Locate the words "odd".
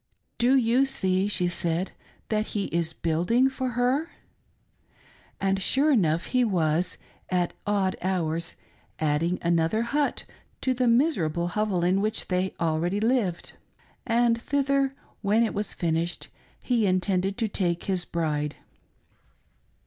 7.67-7.95